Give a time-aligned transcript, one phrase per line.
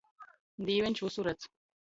[0.69, 1.49] Dīveņš vysu redz!